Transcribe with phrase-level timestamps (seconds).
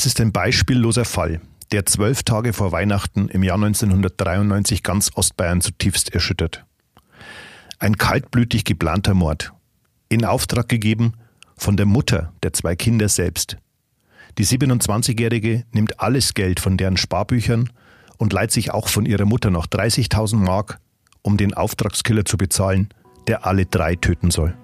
[0.00, 5.60] Es ist ein beispielloser Fall, der zwölf Tage vor Weihnachten im Jahr 1993 ganz Ostbayern
[5.60, 6.64] zutiefst erschüttert.
[7.78, 9.52] Ein kaltblütig geplanter Mord.
[10.08, 11.12] In Auftrag gegeben
[11.54, 13.58] von der Mutter der zwei Kinder selbst.
[14.38, 17.68] Die 27-Jährige nimmt alles Geld von deren Sparbüchern
[18.16, 20.80] und leiht sich auch von ihrer Mutter noch 30.000 Mark,
[21.20, 22.88] um den Auftragskiller zu bezahlen,
[23.26, 24.56] der alle drei töten soll.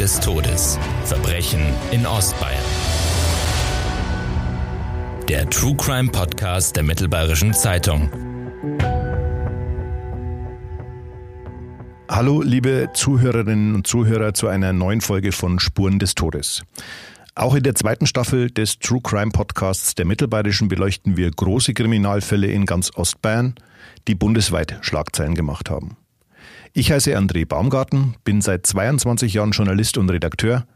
[0.00, 0.78] Des Todes.
[1.04, 2.64] Verbrechen in Ostbayern.
[5.28, 8.10] Der True Crime Podcast der Mittelbayerischen Zeitung.
[12.08, 16.62] Hallo, liebe Zuhörerinnen und Zuhörer zu einer neuen Folge von Spuren des Todes.
[17.34, 22.46] Auch in der zweiten Staffel des True Crime Podcasts der Mittelbayerischen beleuchten wir große Kriminalfälle
[22.46, 23.54] in ganz Ostbayern,
[24.08, 25.98] die bundesweit Schlagzeilen gemacht haben.
[26.72, 30.66] Ich heiße André Baumgarten, bin seit 22 Jahren Journalist und Redakteur.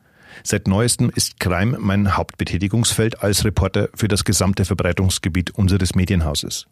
[0.43, 6.67] Seit neuestem ist Crime mein Hauptbetätigungsfeld als Reporter für das gesamte Verbreitungsgebiet unseres Medienhauses.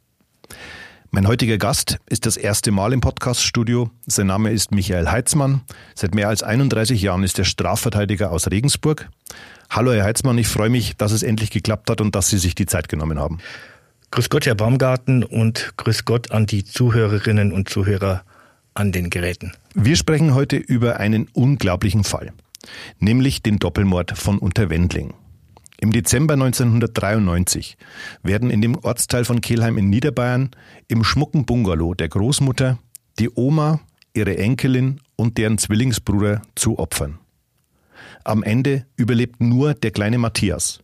[1.12, 3.90] Mein heutiger Gast ist das erste Mal im Podcaststudio.
[4.06, 5.60] Sein Name ist Michael Heitzmann.
[5.94, 9.08] Seit mehr als 31 Jahren ist er Strafverteidiger aus Regensburg.
[9.70, 12.56] Hallo, Herr Heitzmann, ich freue mich, dass es endlich geklappt hat und dass Sie sich
[12.56, 13.38] die Zeit genommen haben.
[14.10, 18.24] Grüß Gott, Herr Baumgarten, und grüß Gott an die Zuhörerinnen und Zuhörer
[18.74, 19.52] an den Geräten.
[19.74, 22.32] Wir sprechen heute über einen unglaublichen Fall,
[22.98, 25.14] nämlich den Doppelmord von Unterwendling.
[25.80, 27.76] Im Dezember 1993
[28.22, 30.50] werden in dem Ortsteil von Kelheim in Niederbayern
[30.86, 32.78] im schmucken Bungalow der Großmutter
[33.18, 33.80] die Oma,
[34.14, 37.18] ihre Enkelin und deren Zwillingsbruder zu Opfern.
[38.24, 40.80] Am Ende überlebt nur der kleine Matthias.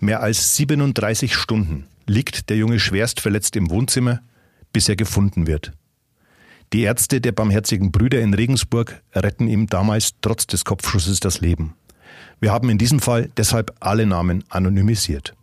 [0.00, 4.20] Mehr als 37 Stunden liegt der Junge schwerst verletzt im Wohnzimmer,
[4.72, 5.72] bis er gefunden wird.
[6.72, 11.74] Die Ärzte der Barmherzigen Brüder in Regensburg retten ihm damals trotz des Kopfschusses das Leben.
[12.40, 15.34] Wir haben in diesem Fall deshalb alle Namen anonymisiert.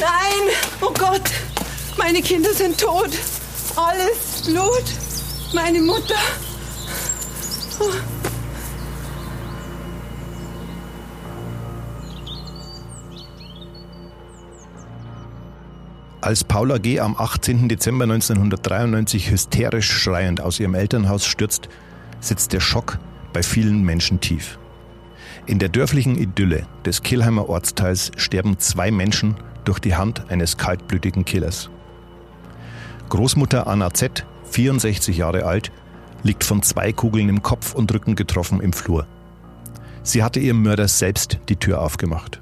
[0.00, 0.56] Nein!
[0.80, 1.30] Oh Gott!
[1.96, 3.10] Meine Kinder sind tot!
[3.76, 4.84] Alles Blut!
[5.54, 6.16] Meine Mutter!
[7.78, 8.21] Oh.
[16.22, 17.00] Als Paula G.
[17.00, 17.68] am 18.
[17.68, 21.68] Dezember 1993 hysterisch schreiend aus ihrem Elternhaus stürzt,
[22.20, 23.00] sitzt der Schock
[23.32, 24.56] bei vielen Menschen tief.
[25.46, 29.34] In der dörflichen Idylle des Kilheimer Ortsteils sterben zwei Menschen
[29.64, 31.70] durch die Hand eines kaltblütigen Killers.
[33.08, 35.72] Großmutter Anna Z., 64 Jahre alt,
[36.22, 39.08] liegt von zwei Kugeln im Kopf und Rücken getroffen im Flur.
[40.04, 42.40] Sie hatte ihrem Mörder selbst die Tür aufgemacht.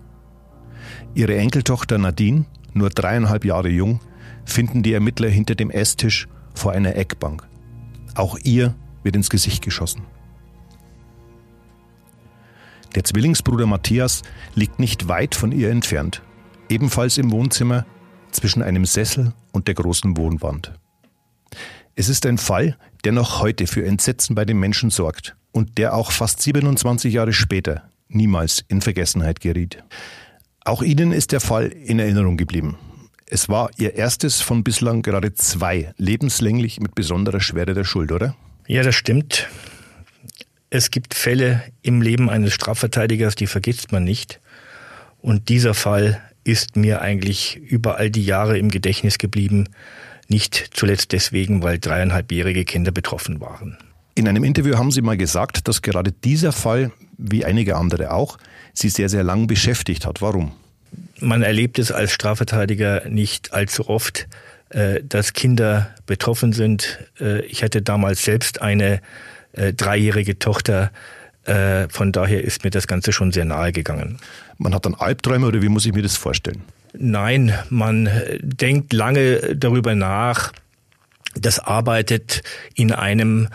[1.15, 2.45] Ihre Enkeltochter Nadine,
[2.75, 4.01] nur dreieinhalb Jahre jung,
[4.45, 7.47] finden die Ermittler hinter dem Esstisch vor einer Eckbank.
[8.15, 10.03] Auch ihr wird ins Gesicht geschossen.
[12.95, 14.23] Der Zwillingsbruder Matthias
[14.55, 16.23] liegt nicht weit von ihr entfernt,
[16.69, 17.87] ebenfalls im Wohnzimmer
[18.33, 20.73] zwischen einem Sessel und der großen Wohnwand.
[21.95, 25.95] Es ist ein Fall, der noch heute für Entsetzen bei den Menschen sorgt und der
[25.95, 29.85] auch fast 27 Jahre später niemals in Vergessenheit geriet.
[30.65, 32.79] Auch Ihnen ist der Fall in Erinnerung geblieben.
[33.27, 38.37] Es war Ihr erstes von bislang gerade zwei, lebenslänglich mit besonderer Schwere der Schuld, oder?
[38.67, 39.49] Ja, das stimmt.
[40.69, 44.41] Es gibt Fälle im Leben eines Strafverteidigers, die vergisst man nicht.
[45.21, 49.69] Und dieser Fall ist mir eigentlich über all die Jahre im Gedächtnis geblieben.
[50.29, 53.77] Nicht zuletzt deswegen, weil dreieinhalbjährige Kinder betroffen waren.
[54.15, 58.39] In einem Interview haben Sie mal gesagt, dass gerade dieser Fall, wie einige andere auch,
[58.73, 60.23] Sie sehr, sehr lang beschäftigt hat.
[60.23, 60.53] Warum?
[61.21, 64.27] Man erlebt es als Strafverteidiger nicht allzu oft,
[64.71, 66.99] äh, dass Kinder betroffen sind.
[67.21, 69.01] Äh, ich hatte damals selbst eine
[69.53, 70.91] äh, dreijährige Tochter.
[71.89, 74.19] Von daher ist mir das Ganze schon sehr nahe gegangen.
[74.59, 76.63] Man hat dann Albträume oder wie muss ich mir das vorstellen?
[76.93, 78.11] Nein, man
[78.43, 80.53] denkt lange darüber nach.
[81.35, 82.43] Das arbeitet
[82.75, 83.49] in einem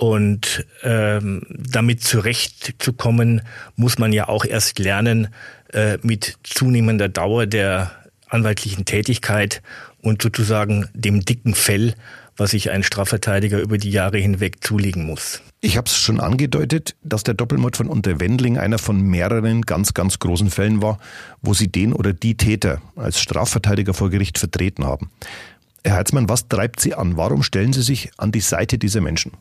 [0.00, 3.42] und ähm, damit zurechtzukommen,
[3.76, 5.28] muss man ja auch erst lernen,
[5.74, 7.90] äh, mit zunehmender Dauer der
[8.26, 9.60] anwaltlichen Tätigkeit
[10.00, 11.92] und sozusagen dem dicken Fell,
[12.38, 15.42] was sich ein Strafverteidiger über die Jahre hinweg zulegen muss.
[15.60, 20.18] Ich habe es schon angedeutet, dass der Doppelmord von Unterwendling einer von mehreren ganz, ganz
[20.18, 20.98] großen Fällen war,
[21.42, 25.10] wo Sie den oder die Täter als Strafverteidiger vor Gericht vertreten haben.
[25.84, 27.18] Herr Heizmann, was treibt Sie an?
[27.18, 29.32] Warum stellen Sie sich an die Seite dieser Menschen?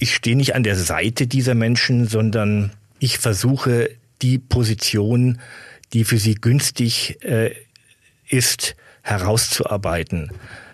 [0.00, 3.90] Ich stehe nicht an der Seite dieser Menschen, sondern ich versuche
[4.22, 5.40] die Position,
[5.92, 7.54] die für sie günstig äh,
[8.26, 10.32] ist, herauszuarbeiten.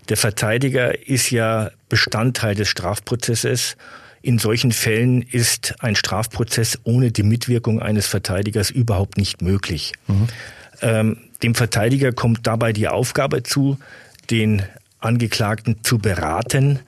[0.09, 3.77] Der Verteidiger ist ja Bestandteil des Strafprozesses.
[4.23, 9.93] In solchen Fällen ist ein Strafprozess ohne die Mitwirkung eines Verteidigers überhaupt nicht möglich.
[10.07, 10.29] Mhm.
[10.83, 13.77] Ähm, dem Verteidiger kommt dabei die Aufgabe zu,
[14.31, 14.63] den
[15.01, 16.79] Angeklagten zu beraten,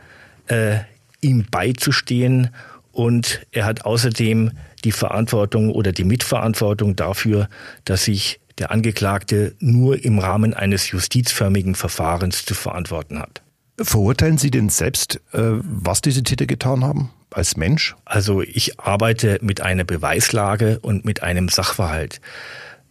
[0.47, 0.79] äh,
[1.21, 2.51] ihm beizustehen
[2.93, 4.53] und er hat außerdem
[4.85, 7.49] die Verantwortung oder die Mitverantwortung dafür,
[7.85, 13.43] dass sich der Angeklagte nur im Rahmen eines justizförmigen Verfahrens zu verantworten hat.
[13.81, 17.11] Verurteilen Sie denn selbst, äh, was diese Täter getan haben?
[17.31, 17.95] Als Mensch?
[18.05, 22.21] Also ich arbeite mit einer Beweislage und mit einem Sachverhalt.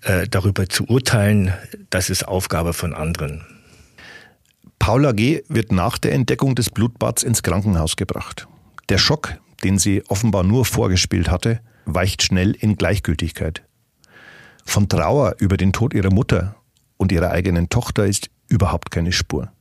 [0.01, 1.53] Äh, darüber zu urteilen,
[1.89, 3.43] das ist Aufgabe von anderen.
[4.79, 5.43] Paula G.
[5.49, 8.47] wird nach der Entdeckung des Blutbads ins Krankenhaus gebracht.
[8.89, 13.63] Der Schock, den sie offenbar nur vorgespielt hatte, weicht schnell in Gleichgültigkeit.
[14.65, 16.55] Von Trauer über den Tod ihrer Mutter
[16.97, 19.51] und ihrer eigenen Tochter ist überhaupt keine Spur.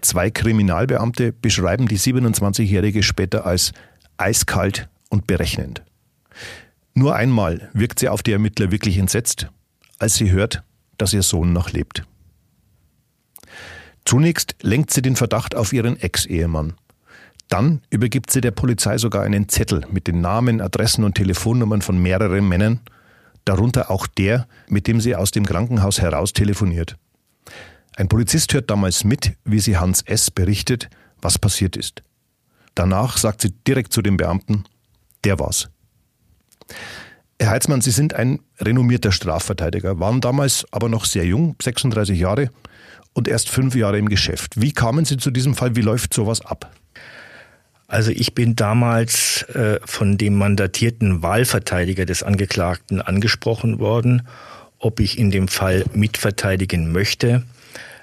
[0.00, 3.72] Zwei Kriminalbeamte beschreiben die 27-Jährige später als
[4.16, 5.82] eiskalt und berechnend.
[6.94, 9.48] Nur einmal wirkt sie auf die Ermittler wirklich entsetzt,
[9.98, 10.62] als sie hört,
[10.98, 12.04] dass ihr Sohn noch lebt.
[14.04, 16.74] Zunächst lenkt sie den Verdacht auf ihren Ex-Ehemann.
[17.48, 22.00] Dann übergibt sie der Polizei sogar einen Zettel mit den Namen, Adressen und Telefonnummern von
[22.00, 22.80] mehreren Männern,
[23.44, 26.96] darunter auch der, mit dem sie aus dem Krankenhaus heraus telefoniert.
[27.96, 30.30] Ein Polizist hört damals mit, wie sie Hans S.
[30.30, 30.88] berichtet,
[31.20, 32.02] was passiert ist.
[32.74, 34.64] Danach sagt sie direkt zu dem Beamten,
[35.24, 35.68] der war's.
[37.38, 42.50] Herr Heitzmann, Sie sind ein renommierter Strafverteidiger, waren damals aber noch sehr jung, 36 Jahre
[43.12, 44.60] und erst fünf Jahre im Geschäft.
[44.60, 45.76] Wie kamen Sie zu diesem Fall?
[45.76, 46.70] Wie läuft sowas ab?
[47.86, 54.26] Also ich bin damals äh, von dem mandatierten Wahlverteidiger des Angeklagten angesprochen worden,
[54.78, 57.42] ob ich in dem Fall mitverteidigen möchte.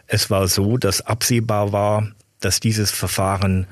[0.06, 2.08] Es war so, dass absehbar war,
[2.40, 3.66] dass dieses Verfahren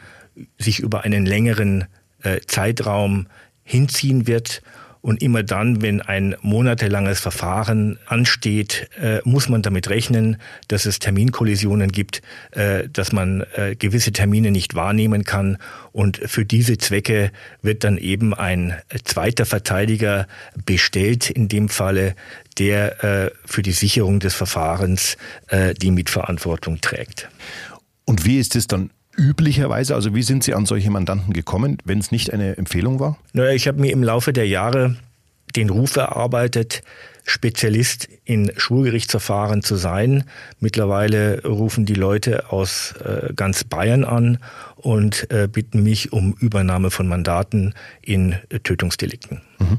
[0.57, 1.85] sich über einen längeren
[2.23, 3.27] äh, Zeitraum
[3.63, 4.61] hinziehen wird
[5.07, 10.35] und immer dann, wenn ein monatelanges Verfahren ansteht, äh, muss man damit rechnen,
[10.67, 12.21] dass es Terminkollisionen gibt,
[12.51, 15.59] äh, dass man äh, gewisse Termine nicht wahrnehmen kann.
[15.93, 17.31] Und für diese Zwecke
[17.61, 18.75] wird dann eben ein
[19.05, 20.27] zweiter Verteidiger
[20.65, 22.13] bestellt, in dem Falle,
[22.57, 25.15] der für die Sicherung des Verfahrens
[25.81, 27.29] die Mitverantwortung trägt.
[28.05, 29.95] Und wie ist es dann üblicherweise?
[29.95, 33.17] Also wie sind Sie an solche Mandanten gekommen, wenn es nicht eine Empfehlung war?
[33.33, 34.95] Naja, ich habe mir im Laufe der Jahre
[35.55, 36.83] den Ruf erarbeitet,
[37.27, 40.23] Spezialist in Schwurgerichtsverfahren zu sein.
[40.59, 44.39] Mittlerweile rufen die Leute aus äh, ganz Bayern an
[44.77, 49.41] und äh, bitten mich um Übernahme von Mandaten in äh, Tötungsdelikten.
[49.59, 49.77] Mhm.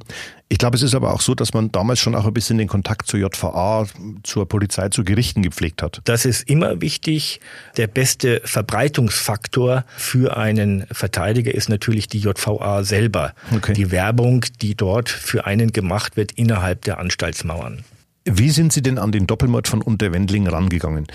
[0.50, 2.68] Ich glaube, es ist aber auch so, dass man damals schon auch ein bisschen den
[2.68, 3.86] Kontakt zur JVA,
[4.22, 6.00] zur Polizei, zu Gerichten gepflegt hat.
[6.04, 7.40] Das ist immer wichtig.
[7.76, 13.34] Der beste Verbreitungsfaktor für einen Verteidiger ist natürlich die JVA selber.
[13.54, 13.74] Okay.
[13.74, 16.98] Die Werbung, die dort für einen gemacht wird innerhalb der
[17.38, 17.84] Anstaltsmauern.
[18.24, 21.06] Wie sind Sie denn an den Doppelmord von Unterwendling rangegangen?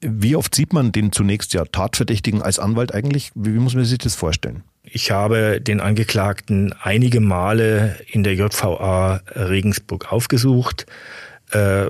[0.00, 3.32] Wie oft sieht man den zunächst ja Tatverdächtigen als Anwalt eigentlich?
[3.34, 4.62] Wie muss man sich das vorstellen?
[4.82, 10.86] Ich habe den Angeklagten einige Male in der JVA Regensburg aufgesucht.
[11.50, 11.86] Äh,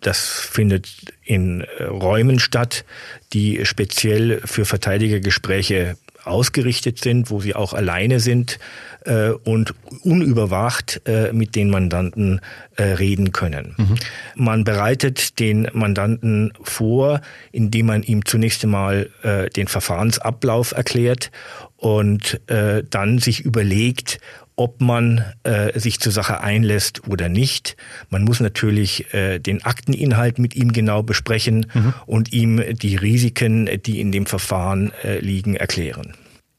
[0.00, 0.88] das findet
[1.24, 2.84] in Räumen statt,
[3.32, 8.58] die speziell für Verteidigergespräche ausgerichtet sind, wo sie auch alleine sind
[9.04, 12.40] äh, und unüberwacht äh, mit den Mandanten
[12.76, 13.74] äh, reden können.
[13.76, 13.94] Mhm.
[14.34, 17.20] Man bereitet den Mandanten vor,
[17.52, 21.30] indem man ihm zunächst einmal äh, den Verfahrensablauf erklärt
[21.76, 24.18] und äh, dann sich überlegt,
[24.56, 27.76] ob man äh, sich zur Sache einlässt oder nicht.
[28.10, 31.94] Man muss natürlich äh, den Akteninhalt mit ihm genau besprechen mhm.
[32.06, 36.14] und ihm die Risiken, die in dem Verfahren äh, liegen, erklären.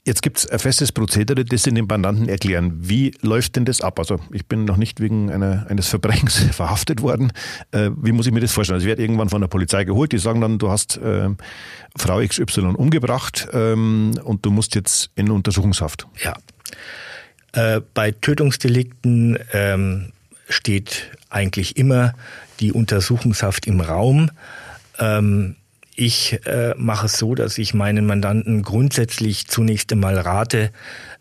[0.07, 2.71] Jetzt gibt es ein festes Prozedere, das Sie den Mandanten erklären.
[2.77, 3.99] Wie läuft denn das ab?
[3.99, 7.33] Also ich bin noch nicht wegen einer, eines Verbrechens verhaftet worden.
[7.71, 8.75] Äh, wie muss ich mir das vorstellen?
[8.75, 10.13] Also ich werde irgendwann von der Polizei geholt.
[10.13, 11.27] Die sagen dann, du hast äh,
[11.97, 16.07] Frau XY umgebracht ähm, und du musst jetzt in Untersuchungshaft.
[16.23, 16.35] Ja.
[17.57, 20.11] Äh, bei Tötungsdelikten ähm,
[20.47, 22.13] steht eigentlich immer
[22.59, 24.29] die Untersuchungshaft im Raum.
[24.99, 25.55] Ähm,
[25.95, 30.69] ich äh, mache es so, dass ich meinen Mandanten grundsätzlich zunächst einmal rate,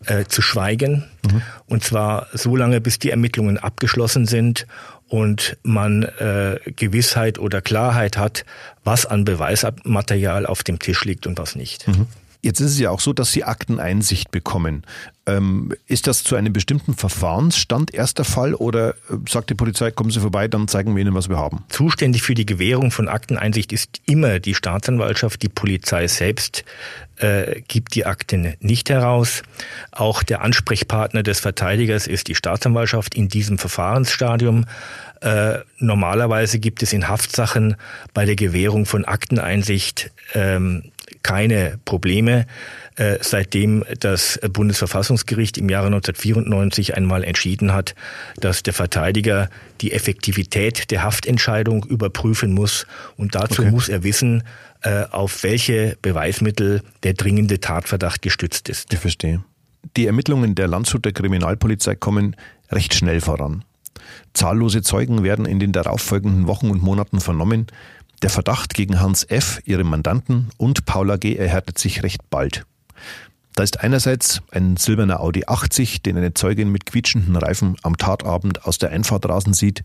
[0.05, 1.05] äh, zu schweigen.
[1.25, 1.41] Mhm.
[1.65, 4.67] Und zwar so lange, bis die Ermittlungen abgeschlossen sind
[5.07, 8.45] und man äh, Gewissheit oder Klarheit hat,
[8.83, 11.87] was an Beweismaterial auf dem Tisch liegt und was nicht.
[11.87, 12.05] Mhm.
[12.41, 14.83] Jetzt ist es ja auch so, dass Sie Akteneinsicht bekommen.
[15.25, 20.11] Ähm, ist das zu einem bestimmten Verfahrensstand erster Fall oder äh, sagt die Polizei, kommen
[20.11, 21.65] Sie vorbei, dann zeigen wir Ihnen, was wir haben?
[21.69, 25.41] Zuständig für die Gewährung von Akteneinsicht ist immer die Staatsanwaltschaft.
[25.41, 26.63] Die Polizei selbst
[27.17, 29.43] äh, gibt die Akten nicht heraus.
[29.91, 34.65] Auch der Ansprechpartner des Verteidigers ist die Staatsanwaltschaft in diesem Verfahrensstadium.
[35.21, 37.75] Äh, normalerweise gibt es in Haftsachen
[38.13, 40.91] bei der Gewährung von Akteneinsicht ähm,
[41.27, 42.45] keine Probleme,
[42.95, 47.95] äh, seitdem das Bundesverfassungsgericht im Jahre 1994 einmal entschieden hat,
[48.37, 49.49] dass der Verteidiger
[49.81, 52.87] die Effektivität der Haftentscheidung überprüfen muss.
[53.17, 53.71] Und dazu okay.
[53.71, 54.43] muss er wissen,
[54.83, 58.93] äh, auf welche Beweismittel der dringende Tatverdacht gestützt ist.
[58.93, 59.43] Ich verstehe.
[59.97, 62.37] Die Ermittlungen der Landshuter Kriminalpolizei kommen
[62.71, 63.65] recht schnell voran.
[64.33, 67.67] Zahllose Zeugen werden in den darauffolgenden Wochen und Monaten vernommen.
[68.23, 71.35] Der Verdacht gegen Hans F., ihrem Mandanten, und Paula G.
[71.35, 72.65] erhärtet sich recht bald.
[73.53, 78.65] Da ist einerseits ein silberner Audi 80, den eine Zeugin mit quietschenden Reifen am Tatabend
[78.65, 79.83] aus der Einfahrt rasen sieht,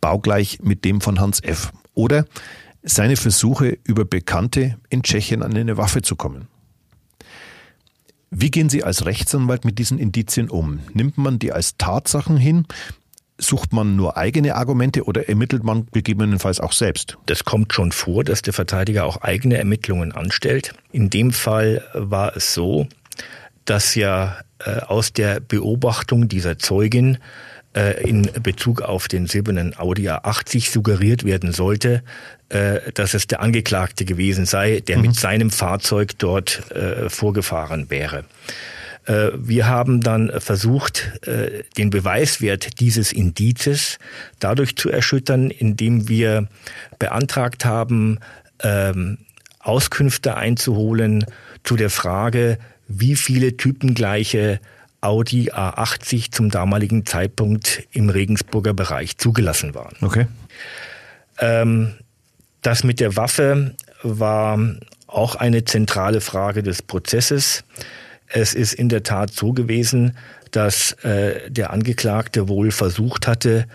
[0.00, 1.72] baugleich mit dem von Hans F.
[1.94, 2.26] Oder
[2.82, 6.48] seine Versuche, über Bekannte in Tschechien an eine Waffe zu kommen.
[8.30, 10.80] Wie gehen Sie als Rechtsanwalt mit diesen Indizien um?
[10.94, 12.66] Nimmt man die als Tatsachen hin?
[13.42, 17.18] Sucht man nur eigene Argumente oder ermittelt man gegebenenfalls auch selbst?
[17.26, 20.74] Das kommt schon vor, dass der Verteidiger auch eigene Ermittlungen anstellt.
[20.92, 22.86] In dem Fall war es so,
[23.64, 27.18] dass ja äh, aus der Beobachtung dieser Zeugin
[27.74, 32.02] äh, in Bezug auf den silbernen Audi A80 suggeriert werden sollte,
[32.48, 35.02] äh, dass es der Angeklagte gewesen sei, der mhm.
[35.02, 38.24] mit seinem Fahrzeug dort äh, vorgefahren wäre.
[39.06, 43.98] Äh, wir haben dann versucht, äh, den Beweiswert dieses Indizes
[44.38, 46.48] dadurch zu erschüttern, indem wir
[46.98, 48.18] beantragt haben,
[48.62, 49.18] ähm,
[49.60, 51.24] Auskünfte einzuholen
[51.64, 54.60] zu der Frage, wie viele typengleiche
[55.00, 59.96] Audi A80 zum damaligen Zeitpunkt im Regensburger Bereich zugelassen waren.
[60.00, 60.26] Okay.
[61.38, 61.94] Ähm,
[62.62, 64.58] das mit der Waffe war
[65.08, 67.64] auch eine zentrale Frage des Prozesses.
[68.32, 70.16] Es ist in der Tat so gewesen,
[70.50, 73.66] dass äh, der Angeklagte wohl versucht hatte,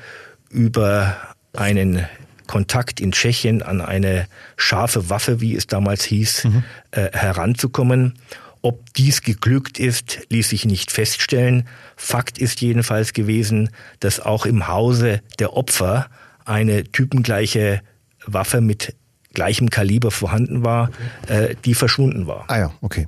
[0.49, 1.15] über
[1.53, 2.05] einen
[2.47, 6.63] Kontakt in Tschechien an eine scharfe Waffe, wie es damals hieß, mhm.
[6.91, 8.13] äh, heranzukommen.
[8.61, 11.67] Ob dies geglückt ist, ließ sich nicht feststellen.
[11.95, 16.07] Fakt ist jedenfalls gewesen, dass auch im Hause der Opfer
[16.45, 17.81] eine typengleiche
[18.25, 18.95] Waffe mit
[19.33, 20.89] gleichem Kaliber vorhanden war,
[21.27, 22.45] äh, die verschwunden war.
[22.47, 23.07] Ah ja, okay.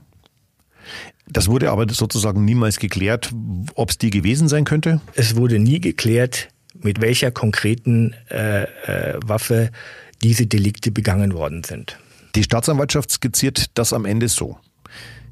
[1.28, 3.32] Das wurde aber sozusagen niemals geklärt,
[3.76, 5.00] ob es die gewesen sein könnte?
[5.14, 6.50] Es wurde nie geklärt,
[6.82, 9.72] mit welcher konkreten äh, äh, Waffe
[10.24, 12.00] diese Delikte begangen worden sind.
[12.36, 14.58] Die Staatsanwaltschaft skizziert das am Ende so.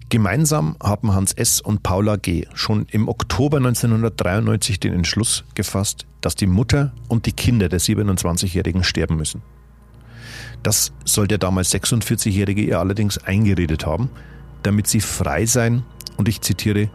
[0.09, 1.59] Gemeinsam haben Hans S.
[1.59, 2.45] und Paula G.
[2.53, 8.85] schon im Oktober 1993 den Entschluss gefasst, dass die Mutter und die Kinder der 27-Jährigen
[8.85, 9.41] sterben müssen.
[10.63, 14.09] Das soll der damals 46-Jährige ihr allerdings eingeredet haben,
[14.63, 15.83] damit sie frei sein
[16.17, 16.89] und ich zitiere,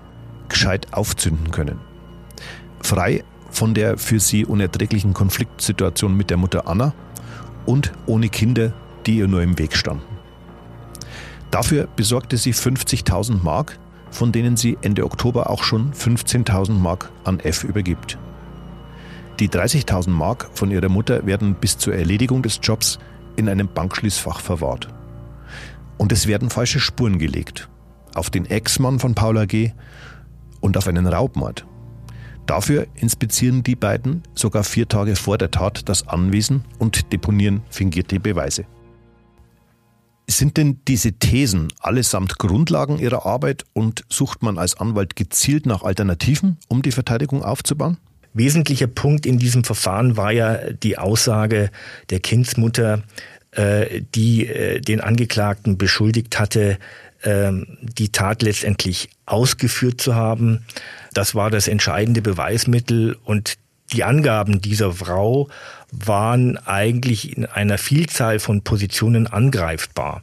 [0.48, 1.78] gescheit aufzünden können.
[2.80, 6.94] Frei von der für sie unerträglichen Konfliktsituation mit der Mutter Anna
[7.66, 8.72] und ohne Kinder,
[9.06, 10.04] die ihr nur im Weg standen.
[11.50, 13.78] Dafür besorgte sie 50.000 Mark,
[14.10, 18.18] von denen sie Ende Oktober auch schon 15.000 Mark an F übergibt.
[19.38, 22.98] Die 30.000 Mark von ihrer Mutter werden bis zur Erledigung des Jobs
[23.36, 24.88] in einem Bankschließfach verwahrt.
[26.02, 27.68] Und es werden falsche Spuren gelegt.
[28.12, 29.70] Auf den Ex-Mann von Paula G.
[30.60, 31.64] und auf einen Raubmord.
[32.44, 38.18] Dafür inspizieren die beiden sogar vier Tage vor der Tat das Anwesen und deponieren fingierte
[38.18, 38.64] Beweise.
[40.28, 45.84] Sind denn diese Thesen allesamt Grundlagen Ihrer Arbeit und sucht man als Anwalt gezielt nach
[45.84, 47.98] Alternativen, um die Verteidigung aufzubauen?
[48.34, 51.70] Wesentlicher Punkt in diesem Verfahren war ja die Aussage
[52.10, 53.04] der Kindsmutter,
[54.14, 56.78] die äh, den Angeklagten beschuldigt hatte,
[57.24, 60.64] ähm, die Tat letztendlich ausgeführt zu haben.
[61.12, 63.58] Das war das entscheidende Beweismittel und
[63.92, 65.48] die Angaben dieser Frau
[65.90, 70.22] waren eigentlich in einer Vielzahl von Positionen angreifbar,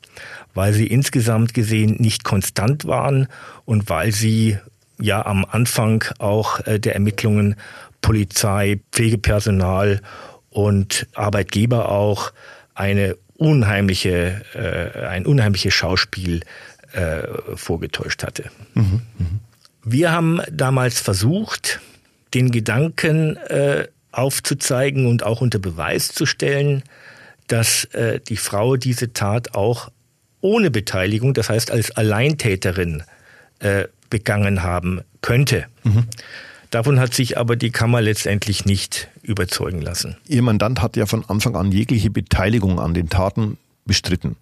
[0.56, 3.28] weil sie insgesamt gesehen nicht konstant waren
[3.66, 4.58] und weil sie
[5.00, 7.56] ja am Anfang auch äh, der Ermittlungen
[8.02, 10.02] Polizei, Pflegepersonal
[10.50, 12.32] und Arbeitgeber auch
[12.80, 16.42] eine unheimliche, äh, ein unheimliches Schauspiel
[16.94, 17.22] äh,
[17.56, 18.46] vorgetäuscht hatte.
[18.74, 19.26] Mhm, mh.
[19.84, 21.80] Wir haben damals versucht,
[22.34, 26.84] den Gedanken äh, aufzuzeigen und auch unter Beweis zu stellen,
[27.48, 29.92] dass äh, die Frau diese Tat auch
[30.42, 33.04] ohne Beteiligung, das heißt als Alleintäterin,
[33.60, 35.66] äh, begangen haben könnte.
[35.84, 36.06] Mhm.
[36.70, 40.18] Davon hat sich aber die Kammer letztendlich nicht überzeugen lassen.
[40.28, 44.36] Ihr Mandant hat ja von Anfang an jegliche Beteiligung an den Taten bestritten.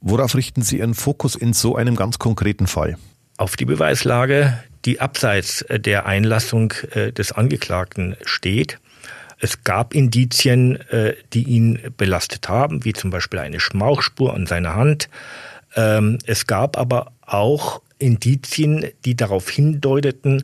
[0.00, 2.96] Worauf richten Sie Ihren Fokus in so einem ganz konkreten Fall?
[3.36, 8.78] Auf die Beweislage, die abseits der Einlassung äh, des Angeklagten steht.
[9.38, 14.74] Es gab Indizien, äh, die ihn belastet haben, wie zum Beispiel eine Schmauchspur an seiner
[14.76, 15.08] Hand.
[15.74, 20.42] Ähm, es gab aber auch Indizien, die darauf hindeuteten,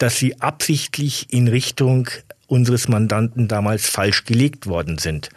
[0.00, 2.08] dass sie absichtlich in Richtung
[2.46, 5.28] unseres Mandanten damals falsch gelegt worden sind.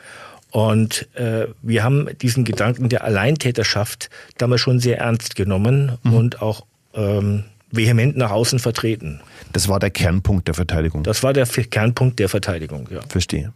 [0.52, 6.14] Und äh, wir haben diesen Gedanken der Alleintäterschaft damals schon sehr ernst genommen mhm.
[6.14, 9.20] und auch ähm, vehement nach außen vertreten.
[9.52, 11.04] Das war der Kernpunkt der Verteidigung.
[11.04, 13.02] Das war der Kernpunkt der Verteidigung, ja.
[13.10, 13.52] Verstehe.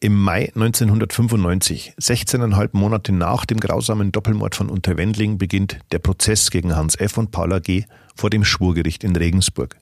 [0.00, 6.76] Im Mai 1995, 16,5 Monate nach dem grausamen Doppelmord von Unterwendling, beginnt der Prozess gegen
[6.76, 7.18] Hans F.
[7.18, 7.84] und Paula G.
[8.14, 9.76] vor dem Schwurgericht in Regensburg.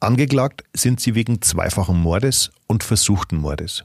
[0.00, 3.84] Angeklagt sind sie wegen zweifachen Mordes und versuchten Mordes.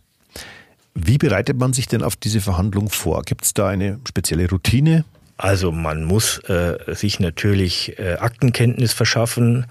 [0.94, 3.24] Wie bereitet man sich denn auf diese Verhandlung vor?
[3.24, 5.06] Gibt es da eine spezielle Routine?
[5.38, 9.66] Also man muss äh, sich natürlich äh, Aktenkenntnis verschaffen.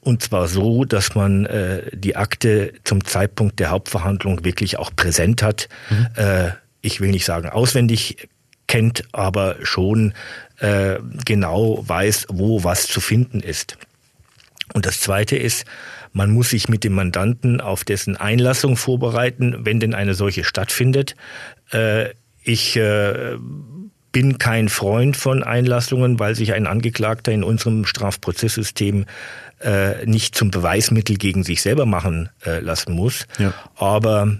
[0.00, 5.42] Und zwar so, dass man äh, die Akte zum Zeitpunkt der Hauptverhandlung wirklich auch präsent
[5.42, 5.68] hat.
[5.90, 6.06] Mhm.
[6.16, 8.28] Äh, ich will nicht sagen auswendig
[8.66, 10.14] kennt, aber schon
[10.58, 13.76] äh, genau weiß, wo was zu finden ist.
[14.76, 15.64] Und das Zweite ist,
[16.12, 21.16] man muss sich mit dem Mandanten auf dessen Einlassung vorbereiten, wenn denn eine solche stattfindet.
[21.72, 22.10] Äh,
[22.42, 23.38] ich äh,
[24.12, 29.06] bin kein Freund von Einlassungen, weil sich ein Angeklagter in unserem Strafprozesssystem
[29.60, 33.26] äh, nicht zum Beweismittel gegen sich selber machen lassen muss.
[33.38, 33.54] Ja.
[33.76, 34.36] Aber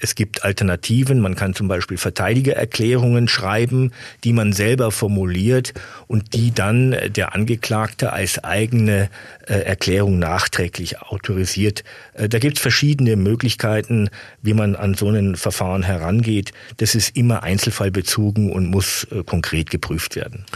[0.00, 1.20] es gibt Alternativen.
[1.20, 3.92] Man kann zum Beispiel Verteidigererklärungen schreiben,
[4.24, 5.74] die man selber formuliert
[6.06, 9.10] und die dann der Angeklagte als eigene
[9.46, 11.84] äh, Erklärung nachträglich autorisiert.
[12.14, 14.08] Äh, da gibt es verschiedene Möglichkeiten,
[14.40, 16.52] wie man an so ein Verfahren herangeht.
[16.78, 20.46] Das ist immer einzelfallbezogen und muss äh, konkret geprüft werden.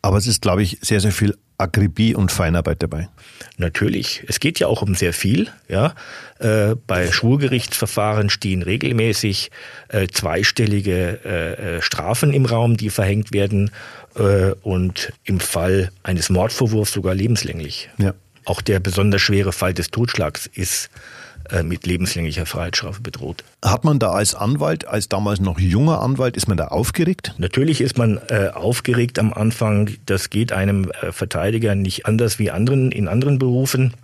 [0.00, 3.08] Aber es ist, glaube ich, sehr, sehr viel Akribie und Feinarbeit dabei.
[3.56, 4.22] Natürlich.
[4.28, 5.48] Es geht ja auch um sehr viel.
[5.68, 5.94] Ja,
[6.38, 9.50] äh, bei Schwurgerichtsverfahren stehen regelmäßig
[9.88, 13.72] äh, zweistellige äh, äh Strafen im Raum, die verhängt werden
[14.14, 17.90] äh, und im Fall eines Mordvorwurfs sogar lebenslänglich.
[17.98, 18.14] Ja.
[18.44, 20.90] Auch der besonders schwere Fall des Totschlags ist
[21.62, 23.44] mit lebenslänglicher Freiheitsstrafe bedroht.
[23.64, 27.34] Hat man da als Anwalt, als damals noch junger Anwalt, ist man da aufgeregt?
[27.38, 29.90] Natürlich ist man äh, aufgeregt am Anfang.
[30.06, 33.94] Das geht einem äh, Verteidiger nicht anders wie anderen in anderen Berufen.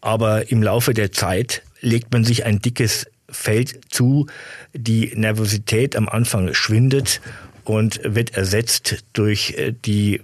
[0.00, 4.26] Aber im Laufe der Zeit legt man sich ein dickes Feld zu.
[4.72, 7.20] Die Nervosität am Anfang schwindet
[7.64, 10.22] und wird ersetzt durch äh, die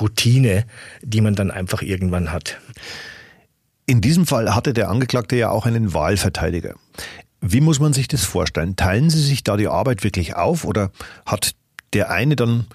[0.00, 0.64] Routine,
[1.02, 2.58] die man dann einfach irgendwann hat.
[3.88, 6.74] In diesem Fall hatte der Angeklagte ja auch einen Wahlverteidiger.
[7.40, 8.76] Wie muss man sich das vorstellen?
[8.76, 10.90] Teilen Sie sich da die Arbeit wirklich auf oder
[11.24, 11.52] hat
[11.94, 12.66] der eine dann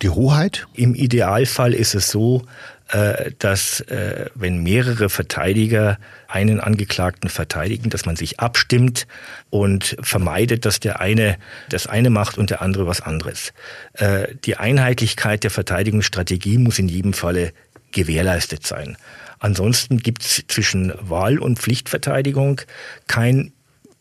[0.00, 0.68] die Hoheit?
[0.74, 2.42] Im Idealfall ist es so,
[2.90, 9.08] äh, dass äh, wenn mehrere Verteidiger einen Angeklagten verteidigen, dass man sich abstimmt
[9.50, 11.36] und vermeidet, dass der eine
[11.68, 13.52] das eine macht und der andere was anderes.
[13.94, 17.52] Äh, die Einheitlichkeit der Verteidigungsstrategie muss in jedem Falle
[17.90, 18.96] gewährleistet sein.
[19.44, 22.62] Ansonsten gibt es zwischen Wahl- und Pflichtverteidigung
[23.08, 23.52] kein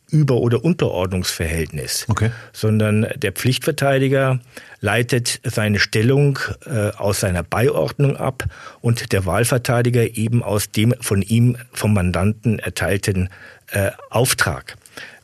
[0.09, 2.31] Über- oder Unterordnungsverhältnis, okay.
[2.53, 4.39] sondern der Pflichtverteidiger
[4.79, 8.45] leitet seine Stellung äh, aus seiner Beiordnung ab
[8.79, 13.27] und der Wahlverteidiger eben aus dem von ihm vom Mandanten erteilten
[13.71, 14.77] äh, Auftrag.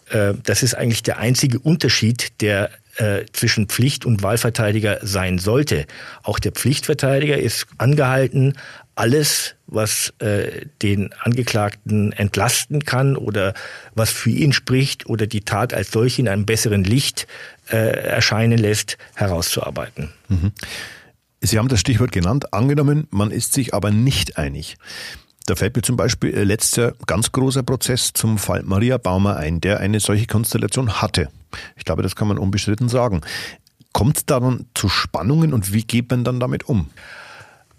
[0.09, 5.85] Äh, das ist eigentlich der einzige Unterschied, der äh, zwischen Pflicht und Wahlverteidiger sein sollte.
[6.21, 8.53] Auch der Pflichtverteidiger ist angehalten,
[8.95, 13.53] alles, was äh, den Angeklagten entlasten kann oder
[13.95, 17.25] was für ihn spricht oder die Tat als solche in einem besseren Licht
[17.69, 20.09] äh, erscheinen lässt, herauszuarbeiten.
[20.27, 20.51] Mhm.
[21.39, 22.53] Sie haben das Stichwort genannt.
[22.53, 24.75] Angenommen, man ist sich aber nicht einig.
[25.49, 29.61] Da fällt mir zum Beispiel äh, letzter ganz großer Prozess zum Fall Maria Baumer ein,
[29.61, 31.29] der eine solche Konstellation hatte.
[31.75, 33.21] Ich glaube, das kann man unbestritten sagen.
[33.91, 36.91] Kommt es da dann zu Spannungen und wie geht man dann damit um?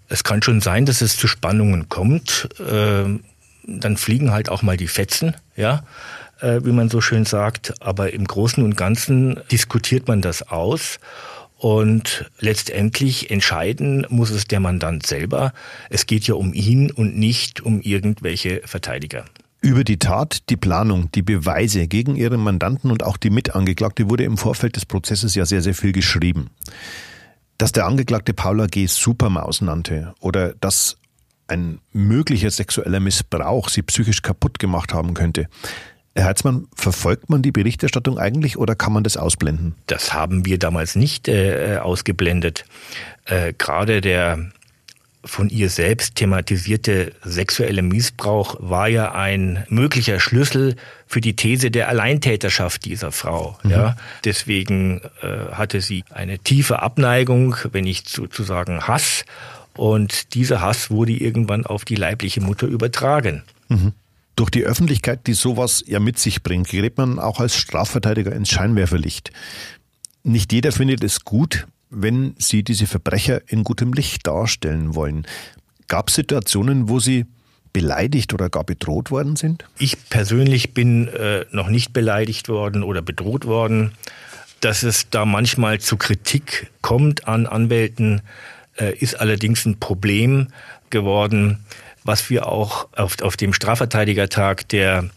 [0.09, 2.49] Es kann schon sein, dass es zu Spannungen kommt.
[2.69, 3.23] Ähm,
[3.65, 5.85] dann fliegen halt auch mal die Fetzen, ja,
[6.41, 7.75] äh, wie man so schön sagt.
[7.81, 10.99] Aber im Großen und Ganzen diskutiert man das aus.
[11.61, 15.53] Und letztendlich entscheiden muss es der Mandant selber.
[15.91, 19.27] Es geht ja um ihn und nicht um irgendwelche Verteidiger.
[19.61, 24.25] Über die Tat, die Planung, die Beweise gegen ihren Mandanten und auch die Mitangeklagte wurde
[24.25, 26.49] im Vorfeld des Prozesses ja sehr, sehr viel geschrieben.
[27.59, 28.87] Dass der Angeklagte Paula G.
[28.87, 30.97] Supermaus nannte oder dass
[31.47, 35.47] ein möglicher sexueller Missbrauch sie psychisch kaputt gemacht haben könnte.
[36.15, 39.75] Herr Heizmann, verfolgt man die Berichterstattung eigentlich oder kann man das ausblenden?
[39.87, 42.65] Das haben wir damals nicht äh, ausgeblendet.
[43.27, 44.51] Äh, Gerade der
[45.25, 51.89] von ihr selbst thematisierte sexuelle Missbrauch war ja ein möglicher Schlüssel für die These der
[51.89, 53.59] Alleintäterschaft dieser Frau.
[53.63, 53.71] Mhm.
[53.71, 59.25] Ja, deswegen äh, hatte sie eine tiefe Abneigung, wenn nicht sozusagen Hass.
[59.77, 63.43] Und dieser Hass wurde irgendwann auf die leibliche Mutter übertragen.
[63.69, 63.93] Mhm.
[64.41, 68.49] Durch die Öffentlichkeit, die sowas ja mit sich bringt, gerät man auch als Strafverteidiger ins
[68.49, 69.33] Scheinwerferlicht.
[70.23, 75.27] Nicht jeder findet es gut, wenn Sie diese Verbrecher in gutem Licht darstellen wollen.
[75.89, 77.27] Gab es Situationen, wo Sie
[77.75, 79.67] beleidigt oder gar bedroht worden sind?
[79.79, 83.93] Ich persönlich bin äh, noch nicht beleidigt worden oder bedroht worden.
[84.63, 88.23] Dass es da manchmal zu Kritik kommt an Anwälten,
[88.79, 90.49] äh, ist allerdings ein Problem
[90.89, 91.59] geworden,
[92.05, 95.11] was wir auch auf, auf dem Strafverteidigertag, der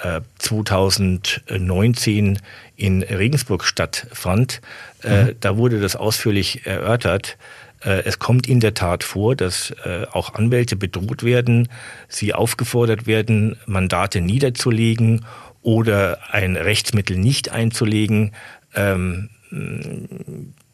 [0.00, 2.38] äh, 2019
[2.76, 4.60] in Regensburg stattfand,
[5.02, 5.36] äh, mhm.
[5.40, 7.36] da wurde das ausführlich erörtert.
[7.84, 11.68] Äh, es kommt in der Tat vor, dass äh, auch Anwälte bedroht werden,
[12.08, 15.24] sie aufgefordert werden, Mandate niederzulegen
[15.60, 18.32] oder ein Rechtsmittel nicht einzulegen.
[18.74, 19.28] Ähm,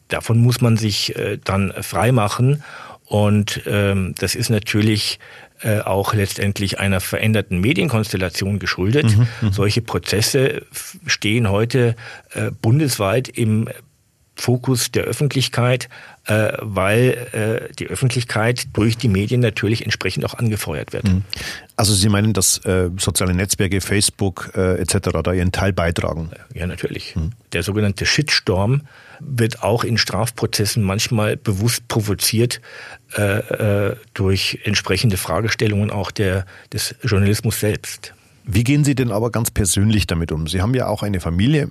[0.08, 2.62] davon muss man sich dann freimachen.
[3.04, 5.18] Und ähm, das ist natürlich
[5.62, 9.16] äh, auch letztendlich einer veränderten Medienkonstellation geschuldet.
[9.16, 10.62] Mhm, mhm, Solche Prozesse
[11.06, 11.96] stehen heute
[12.34, 13.68] äh, bundesweit im
[14.38, 15.88] Fokus der Öffentlichkeit,
[16.26, 21.04] äh, weil äh, die Öffentlichkeit durch die Medien natürlich entsprechend auch angefeuert wird.
[21.04, 21.24] Mhm.
[21.76, 25.10] Also Sie meinen, dass äh, soziale Netzwerke, Facebook äh, etc.
[25.24, 26.30] da ihren Teil beitragen?
[26.54, 27.16] Ja, natürlich.
[27.16, 27.32] Mhm.
[27.52, 28.82] Der sogenannte Shitstorm
[29.20, 32.60] wird auch in Strafprozessen manchmal bewusst provoziert
[33.16, 38.14] äh, äh, durch entsprechende Fragestellungen auch der, des Journalismus selbst.
[38.44, 40.46] Wie gehen Sie denn aber ganz persönlich damit um?
[40.46, 41.70] Sie haben ja auch eine Familie.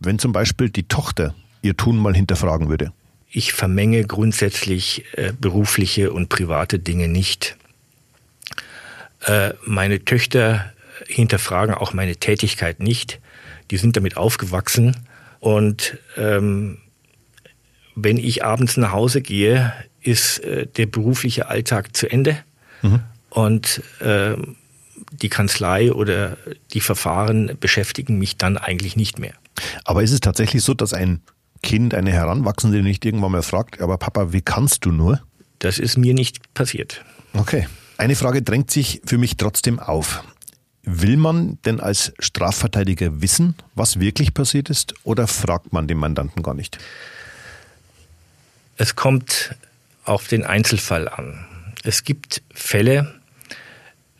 [0.00, 2.92] Wenn zum Beispiel die Tochter ihr Tun mal hinterfragen würde?
[3.28, 7.56] Ich vermenge grundsätzlich äh, berufliche und private Dinge nicht.
[9.24, 10.72] Äh, meine Töchter
[11.06, 13.20] hinterfragen auch meine Tätigkeit nicht.
[13.70, 14.96] Die sind damit aufgewachsen.
[15.38, 16.78] Und ähm,
[17.94, 22.36] wenn ich abends nach Hause gehe, ist äh, der berufliche Alltag zu Ende.
[22.82, 23.00] Mhm.
[23.30, 24.34] Und äh,
[25.12, 26.36] die Kanzlei oder
[26.72, 29.34] die Verfahren beschäftigen mich dann eigentlich nicht mehr.
[29.84, 31.20] Aber ist es tatsächlich so, dass ein
[31.62, 35.20] Kind, eine Heranwachsende nicht irgendwann mal fragt, aber Papa, wie kannst du nur?
[35.58, 37.04] Das ist mir nicht passiert.
[37.34, 37.66] Okay.
[37.98, 40.24] Eine Frage drängt sich für mich trotzdem auf.
[40.82, 46.42] Will man denn als Strafverteidiger wissen, was wirklich passiert ist, oder fragt man den Mandanten
[46.42, 46.78] gar nicht?
[48.78, 49.54] Es kommt
[50.04, 51.44] auf den Einzelfall an.
[51.84, 53.14] Es gibt Fälle,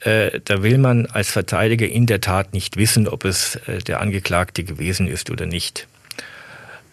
[0.00, 4.00] äh, da will man als Verteidiger in der Tat nicht wissen, ob es äh, der
[4.00, 5.88] Angeklagte gewesen ist oder nicht.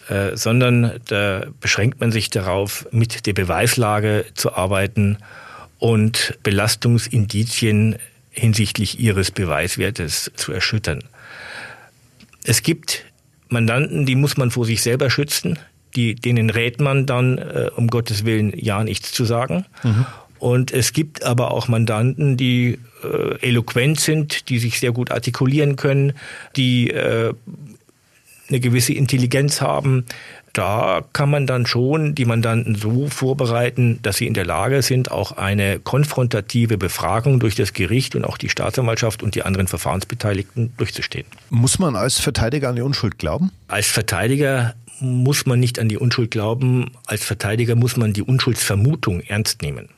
[0.10, 5.17] Äh, sondern da beschränkt man sich darauf, mit der Beweislage zu arbeiten
[5.80, 7.98] und Belastungsindizien
[8.30, 11.04] hinsichtlich ihres Beweiswertes zu erschüttern.
[12.46, 13.04] Es gibt
[13.50, 15.60] Mandanten, die muss man vor sich selber schützen,
[15.96, 19.65] die, denen rät man dann, äh, um Gottes Willen, ja nichts zu sagen.
[19.84, 20.06] Mhm.
[20.39, 25.76] Und es gibt aber auch Mandanten, die äh, eloquent sind, die sich sehr gut artikulieren
[25.76, 26.13] können,
[26.56, 27.34] die äh,
[28.49, 30.05] eine gewisse Intelligenz haben,
[30.53, 35.12] da kann man dann schon die Mandanten so vorbereiten, dass sie in der Lage sind,
[35.12, 40.73] auch eine konfrontative Befragung durch das Gericht und auch die Staatsanwaltschaft und die anderen Verfahrensbeteiligten
[40.77, 41.27] durchzustehen.
[41.51, 43.51] Muss man als Verteidiger an die Unschuld glauben?
[43.67, 46.89] Als Verteidiger muss man nicht an die Unschuld glauben.
[47.05, 49.89] Als Verteidiger muss man die Unschuldsvermutung ernst nehmen.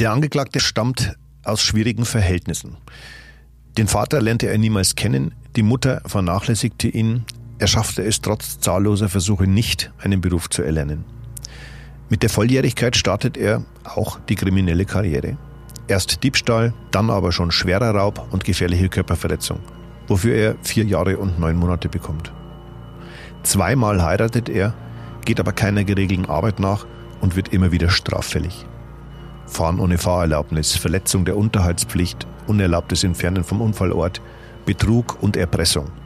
[0.00, 2.76] Der Angeklagte stammt aus schwierigen Verhältnissen.
[3.78, 7.24] Den Vater lernte er niemals kennen, die Mutter vernachlässigte ihn,
[7.62, 11.04] er schaffte es trotz zahlloser Versuche nicht, einen Beruf zu erlernen.
[12.08, 15.36] Mit der Volljährigkeit startet er auch die kriminelle Karriere.
[15.86, 19.60] Erst Diebstahl, dann aber schon schwerer Raub und gefährliche Körperverletzung,
[20.08, 22.32] wofür er vier Jahre und neun Monate bekommt.
[23.44, 24.74] Zweimal heiratet er,
[25.24, 26.84] geht aber keiner geregelten Arbeit nach
[27.20, 28.66] und wird immer wieder straffällig.
[29.46, 34.20] Fahren ohne Fahrerlaubnis, Verletzung der Unterhaltspflicht, unerlaubtes Entfernen vom Unfallort,
[34.66, 35.92] Betrug und Erpressung–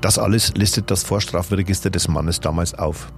[0.00, 3.12] das alles listet das Vorstrafregister des Mannes damals auf.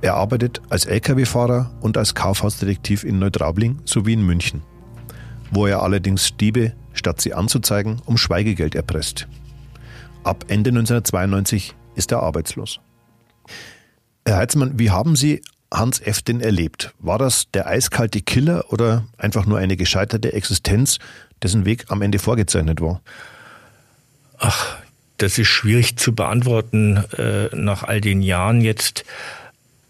[0.00, 4.62] Er arbeitet als Lkw-Fahrer und als Kaufhausdetektiv in Neutraubling sowie in München,
[5.50, 9.26] wo er allerdings Diebe, statt sie anzuzeigen, um Schweigegeld erpresst.
[10.24, 12.80] Ab Ende 1992 ist er arbeitslos.
[14.24, 16.22] Herr Heitzmann, wie haben Sie Hans F.
[16.22, 16.94] denn erlebt?
[16.98, 20.98] War das der eiskalte Killer oder einfach nur eine gescheiterte Existenz,
[21.42, 23.00] dessen Weg am Ende vorgezeichnet war?
[24.38, 24.78] Ach,
[25.18, 29.04] das ist schwierig zu beantworten äh, nach all den Jahren jetzt.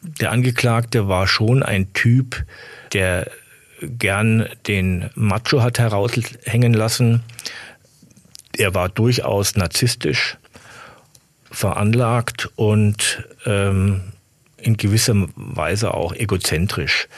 [0.02, 2.44] Der Angeklagte war schon ein Typ,
[2.92, 3.30] der
[3.80, 7.22] gern den Macho hat heraushängen lassen.
[8.56, 10.36] Er war durchaus narzisstisch
[11.50, 14.00] veranlagt und ähm,
[14.56, 17.08] in gewisser Weise auch egozentrisch.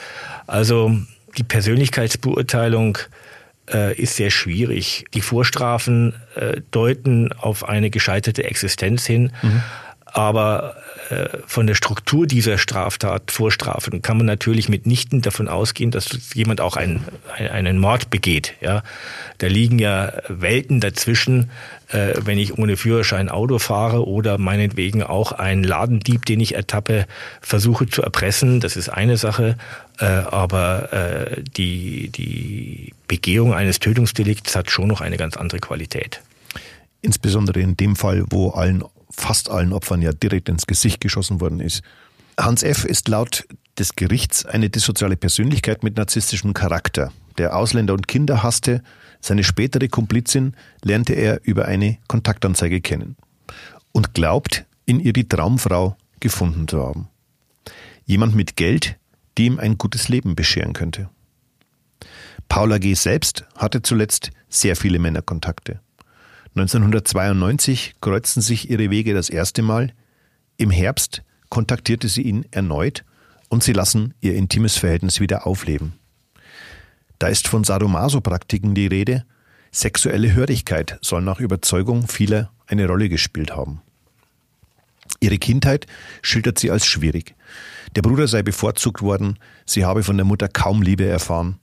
[0.47, 0.95] Also
[1.37, 2.97] die Persönlichkeitsbeurteilung
[3.73, 5.05] äh, ist sehr schwierig.
[5.13, 9.31] Die Vorstrafen äh, deuten auf eine gescheiterte Existenz hin.
[9.41, 9.63] Mhm.
[10.05, 10.75] Aber
[11.45, 16.77] von der Struktur dieser Straftat, Vorstrafen, kann man natürlich mitnichten davon ausgehen, dass jemand auch
[16.77, 17.03] einen,
[17.37, 18.53] einen Mord begeht.
[18.61, 18.83] Ja,
[19.39, 21.49] da liegen ja Welten dazwischen,
[21.89, 27.05] äh, wenn ich ohne Führerschein Auto fahre oder meinetwegen auch einen Ladendieb, den ich ertappe,
[27.41, 28.59] versuche zu erpressen.
[28.59, 29.57] Das ist eine Sache,
[29.99, 36.21] äh, aber äh, die die Begehung eines Tötungsdelikts hat schon noch eine ganz andere Qualität.
[37.01, 41.59] Insbesondere in dem Fall, wo allen fast allen Opfern ja direkt ins Gesicht geschossen worden
[41.59, 41.81] ist.
[42.39, 42.85] Hans F.
[42.85, 43.45] ist laut
[43.77, 48.81] des Gerichts eine dissoziale Persönlichkeit mit narzisstischem Charakter, der Ausländer und Kinder hasste.
[49.19, 53.15] Seine spätere Komplizin lernte er über eine Kontaktanzeige kennen
[53.91, 57.07] und glaubt, in ihr die Traumfrau gefunden zu haben.
[58.05, 58.97] Jemand mit Geld,
[59.37, 61.09] die ihm ein gutes Leben bescheren könnte.
[62.49, 62.93] Paula G.
[62.95, 65.79] selbst hatte zuletzt sehr viele Männerkontakte.
[66.55, 69.93] 1992 kreuzten sich ihre Wege das erste Mal.
[70.57, 73.05] Im Herbst kontaktierte sie ihn erneut
[73.49, 75.93] und sie lassen ihr intimes Verhältnis wieder aufleben.
[77.19, 79.25] Da ist von Sadomaso-Praktiken die Rede.
[79.71, 83.81] Sexuelle Hörigkeit soll nach Überzeugung vieler eine Rolle gespielt haben.
[85.19, 85.85] Ihre Kindheit
[86.21, 87.35] schildert sie als schwierig.
[87.95, 91.59] Der Bruder sei bevorzugt worden, sie habe von der Mutter kaum Liebe erfahren.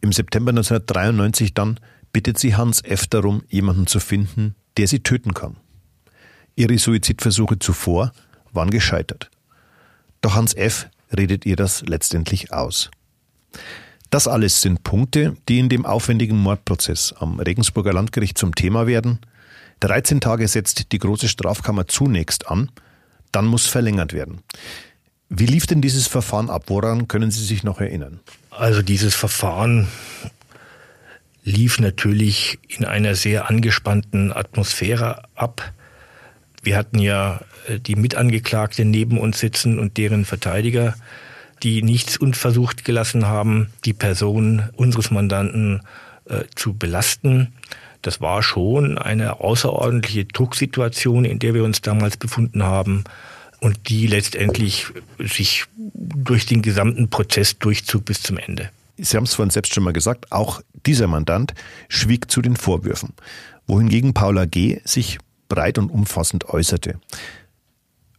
[0.00, 1.78] Im September 1993 dann
[2.16, 3.06] bittet sie Hans F.
[3.06, 5.58] darum, jemanden zu finden, der sie töten kann.
[6.54, 8.10] Ihre Suizidversuche zuvor
[8.54, 9.30] waren gescheitert.
[10.22, 10.88] Doch Hans F.
[11.14, 12.90] redet ihr das letztendlich aus.
[14.08, 19.18] Das alles sind Punkte, die in dem aufwendigen Mordprozess am Regensburger Landgericht zum Thema werden.
[19.80, 22.70] 13 Tage setzt die große Strafkammer zunächst an,
[23.30, 24.40] dann muss verlängert werden.
[25.28, 26.64] Wie lief denn dieses Verfahren ab?
[26.68, 28.20] Woran können Sie sich noch erinnern?
[28.48, 29.88] Also dieses Verfahren
[31.46, 35.72] lief natürlich in einer sehr angespannten Atmosphäre ab.
[36.62, 40.96] Wir hatten ja äh, die Mitangeklagte neben uns sitzen und deren Verteidiger,
[41.62, 45.82] die nichts unversucht gelassen haben, die Person unseres Mandanten
[46.28, 47.52] äh, zu belasten.
[48.02, 53.04] Das war schon eine außerordentliche Drucksituation, in der wir uns damals befunden haben
[53.60, 58.70] und die letztendlich sich durch den gesamten Prozess durchzog bis zum Ende.
[58.98, 61.54] Sie haben es vorhin selbst schon mal gesagt, auch dieser Mandant
[61.88, 63.12] schwieg zu den Vorwürfen,
[63.66, 64.80] wohingegen Paula G.
[64.84, 66.98] sich breit und umfassend äußerte.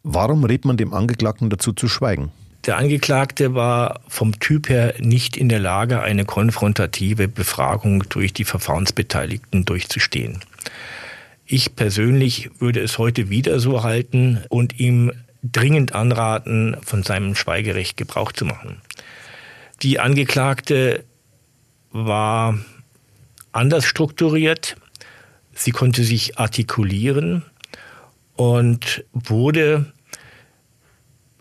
[0.04, 2.32] Warum rät man dem Angeklagten dazu zu schweigen?
[2.66, 8.44] Der Angeklagte war vom Typ her nicht in der Lage, eine konfrontative Befragung durch die
[8.44, 10.42] Verfahrensbeteiligten durchzustehen.
[11.46, 15.14] Ich persönlich würde es heute wieder so halten und ihm
[15.44, 18.82] dringend anraten, von seinem Schweigerecht Gebrauch zu machen.
[19.84, 21.04] Die Angeklagte
[21.92, 22.58] war
[23.52, 24.76] anders strukturiert.
[25.54, 27.44] Sie konnte sich artikulieren
[28.36, 29.92] und wurde,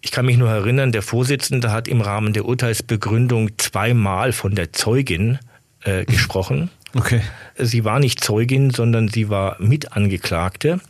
[0.00, 4.72] ich kann mich nur erinnern, der Vorsitzende hat im Rahmen der Urteilsbegründung zweimal von der
[4.72, 5.38] Zeugin
[5.82, 6.70] äh, gesprochen.
[6.94, 7.20] Okay.
[7.58, 10.80] Sie war nicht Zeugin, sondern sie war Mitangeklagte.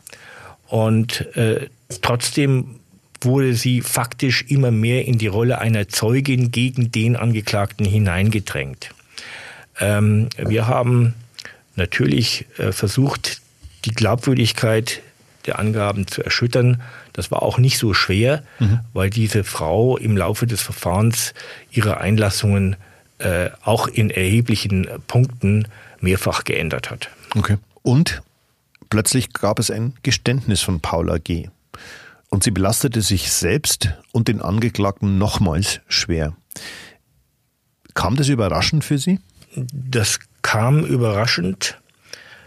[0.69, 1.69] Und äh,
[2.03, 2.81] trotzdem
[3.21, 8.91] wurde sie faktisch immer mehr in die Rolle einer Zeugin gegen den Angeklagten hineingedrängt.
[9.81, 11.15] Ähm, wir haben
[11.77, 13.41] natürlich äh, versucht,
[13.85, 15.03] die Glaubwürdigkeit
[15.47, 16.83] der Angaben zu erschüttern.
[17.13, 18.81] Das war auch nicht so schwer, mhm.
[18.93, 21.35] weil diese Frau im Laufe des Verfahrens
[21.71, 22.77] ihre Einlassungen
[23.19, 25.69] äh, auch in erheblichen Punkten
[26.01, 27.09] mehrfach geändert hat.
[27.35, 27.57] Okay.
[27.83, 28.23] Und
[28.91, 31.49] plötzlich gab es ein Geständnis von Paula G.
[32.29, 36.37] Und sie belastete sich selbst und den Angeklagten nochmals schwer.
[37.95, 39.21] Kam das überraschend für Sie?
[39.55, 41.79] Das kam überraschend,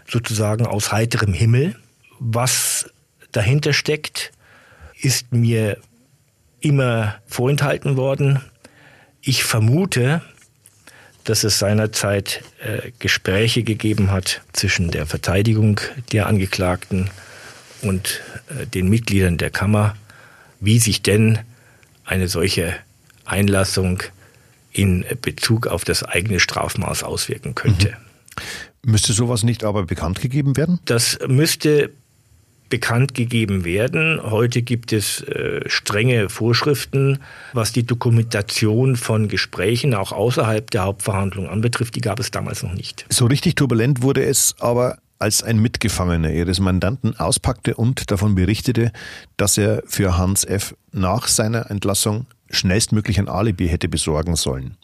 [0.08, 1.76] sozusagen aus heiterem Himmel.
[2.18, 2.90] Was
[3.32, 4.32] dahinter steckt,
[5.00, 5.78] ist mir
[6.60, 8.40] immer vorenthalten worden.
[9.22, 10.22] Ich vermute,
[11.24, 15.80] dass es seinerzeit äh, Gespräche gegeben hat zwischen der Verteidigung
[16.12, 17.10] der Angeklagten
[17.82, 18.20] und
[18.74, 19.96] den Mitgliedern der Kammer,
[20.60, 21.38] wie sich denn
[22.04, 22.74] eine solche
[23.24, 24.02] Einlassung
[24.72, 27.88] in Bezug auf das eigene Strafmaß auswirken könnte.
[28.84, 28.92] Mhm.
[28.92, 30.80] Müsste sowas nicht aber bekannt gegeben werden?
[30.84, 31.90] Das müsste
[32.70, 34.20] bekannt gegeben werden.
[34.22, 37.18] Heute gibt es äh, strenge Vorschriften,
[37.52, 41.96] was die Dokumentation von Gesprächen auch außerhalb der Hauptverhandlung anbetrifft.
[41.96, 43.04] Die gab es damals noch nicht.
[43.10, 48.90] So richtig turbulent wurde es aber als ein Mitgefangener ihres Mandanten auspackte und davon berichtete,
[49.36, 50.74] dass er für Hans F.
[50.92, 54.76] nach seiner Entlassung schnellstmöglich ein Alibi hätte besorgen sollen.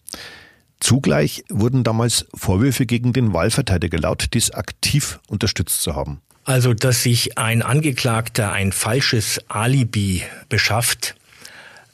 [0.78, 6.20] Zugleich wurden damals Vorwürfe gegen den Wahlverteidiger laut, dies aktiv unterstützt zu haben.
[6.44, 11.16] Also, dass sich ein Angeklagter ein falsches Alibi beschafft,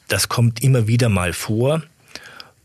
[0.09, 1.81] das kommt immer wieder mal vor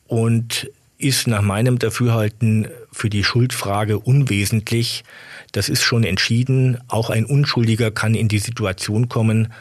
[0.09, 5.05] und ist nach meinem Dafürhalten für die Schuldfrage unwesentlich.
[5.53, 6.79] Das ist schon entschieden.
[6.89, 9.53] Auch ein Unschuldiger kann in die Situation kommen,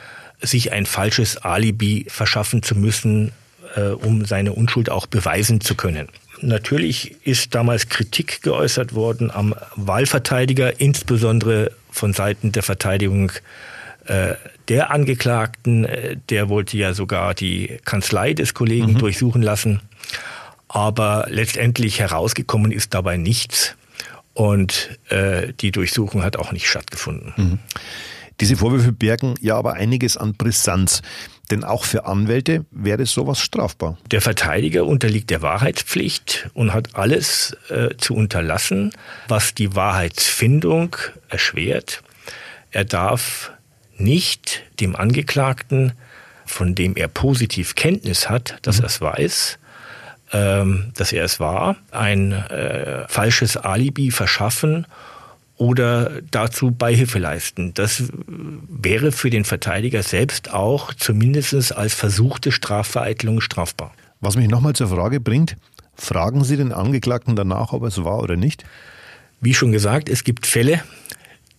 [0.41, 3.31] sich ein falsches Alibi verschaffen zu müssen,
[3.75, 6.09] äh, um seine Unschuld auch beweisen zu können.
[6.41, 13.31] Natürlich ist damals Kritik geäußert worden am Wahlverteidiger, insbesondere von Seiten der Verteidigung
[14.05, 14.35] äh,
[14.67, 15.85] der Angeklagten.
[15.85, 18.97] Äh, der wollte ja sogar die Kanzlei des Kollegen mhm.
[18.99, 19.81] durchsuchen lassen.
[20.67, 23.75] Aber letztendlich herausgekommen ist dabei nichts.
[24.37, 27.33] Und äh, die Durchsuchung hat auch nicht stattgefunden.
[27.37, 27.59] Mhm.
[28.39, 31.01] Diese Vorwürfe bergen ja aber einiges an Brisanz.
[31.49, 33.97] Denn auch für Anwälte wäre sowas strafbar.
[34.11, 38.91] Der Verteidiger unterliegt der Wahrheitspflicht und hat alles äh, zu unterlassen,
[39.27, 40.95] was die Wahrheitsfindung
[41.29, 42.03] erschwert.
[42.69, 43.51] Er darf
[43.97, 45.93] nicht dem Angeklagten,
[46.45, 48.83] von dem er positiv Kenntnis hat, dass mhm.
[48.83, 49.59] er es weiß,
[50.31, 54.85] ähm, dass er es war, ein äh, falsches Alibi verschaffen
[55.55, 57.73] oder dazu Beihilfe leisten.
[57.73, 58.03] Das
[58.67, 63.91] wäre für den Verteidiger selbst auch zumindest als versuchte Strafvereitelung strafbar.
[64.19, 65.55] Was mich nochmal zur Frage bringt,
[65.95, 68.63] fragen Sie den Angeklagten danach, ob es war oder nicht?
[69.41, 70.81] Wie schon gesagt, es gibt Fälle,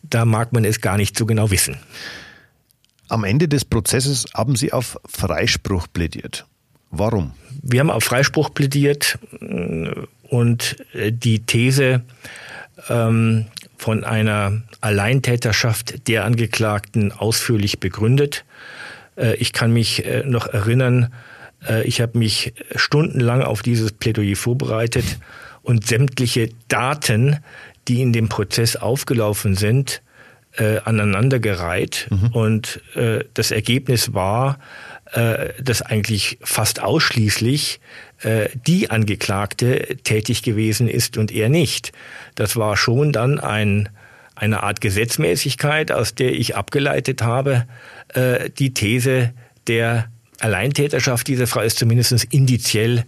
[0.02, 1.76] da mag man es gar nicht so genau wissen.
[3.08, 6.46] Am Ende des Prozesses haben Sie auf Freispruch plädiert.
[6.90, 7.32] Warum?
[7.62, 9.90] Wir haben auf Freispruch plädiert äh,
[10.28, 12.02] und äh, die These,
[12.88, 13.46] ähm,
[13.78, 18.44] von einer Alleintäterschaft der Angeklagten ausführlich begründet.
[19.16, 21.12] Äh, ich kann mich äh, noch erinnern,
[21.66, 25.04] äh, ich habe mich stundenlang auf dieses Plädoyer vorbereitet
[25.62, 27.38] und sämtliche Daten,
[27.86, 30.02] die in dem Prozess aufgelaufen sind,
[30.84, 32.08] aneinandergereiht.
[32.10, 32.26] Mhm.
[32.32, 32.80] Und
[33.34, 34.58] das Ergebnis war,
[35.12, 37.80] dass eigentlich fast ausschließlich
[38.22, 41.92] äh, die Angeklagte tätig gewesen ist und er nicht.
[42.34, 43.88] Das war schon dann ein,
[44.34, 47.66] eine Art Gesetzmäßigkeit, aus der ich abgeleitet habe,
[48.08, 49.32] äh, die These
[49.68, 53.04] der Alleintäterschaft dieser Frau ist zumindest indiziell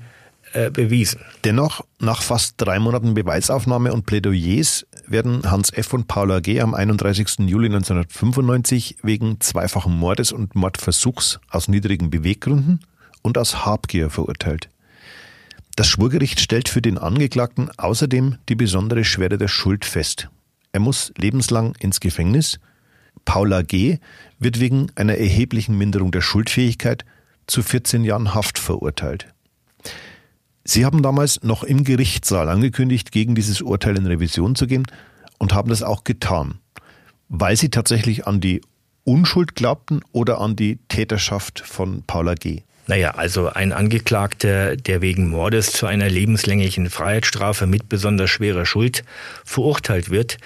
[0.52, 1.20] äh, bewiesen.
[1.44, 5.92] Dennoch, nach fast drei Monaten Beweisaufnahme und Plädoyers werden Hans F.
[5.92, 6.60] und Paula G.
[6.60, 7.48] am 31.
[7.48, 12.80] Juli 1995 wegen zweifachen Mordes und Mordversuchs aus niedrigen Beweggründen
[13.22, 14.70] und aus Habgier verurteilt.
[15.76, 20.28] Das Schwurgericht stellt für den Angeklagten außerdem die besondere Schwere der Schuld fest.
[20.72, 22.60] Er muss lebenslang ins Gefängnis.
[23.24, 23.98] Paula G.
[24.38, 27.04] wird wegen einer erheblichen Minderung der Schuldfähigkeit
[27.46, 29.26] zu 14 Jahren Haft verurteilt.
[30.64, 34.86] Sie haben damals noch im Gerichtssaal angekündigt, gegen dieses Urteil in Revision zu gehen
[35.38, 36.58] und haben das auch getan,
[37.28, 38.60] weil Sie tatsächlich an die
[39.04, 42.62] Unschuld glaubten oder an die Täterschaft von Paula G.
[42.86, 49.04] Naja, also ein Angeklagter, der wegen Mordes zu einer lebenslänglichen Freiheitsstrafe mit besonders schwerer Schuld
[49.44, 50.38] verurteilt wird,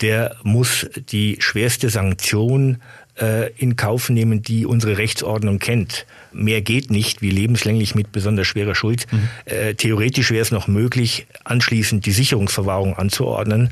[0.00, 2.78] der muss die schwerste Sanktion
[3.20, 6.06] äh, in Kauf nehmen, die unsere Rechtsordnung kennt.
[6.32, 9.06] Mehr geht nicht, wie lebenslänglich mit besonders schwerer Schuld.
[9.10, 9.28] Mhm.
[9.46, 13.70] Äh, theoretisch wäre es noch möglich, anschließend die Sicherungsverwahrung anzuordnen.